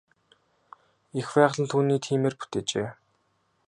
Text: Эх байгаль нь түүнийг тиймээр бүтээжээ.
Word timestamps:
Эх 1.19 1.27
байгаль 1.35 1.61
нь 1.61 1.69
түүнийг 1.71 2.01
тиймээр 2.05 2.35
бүтээжээ. 2.39 2.87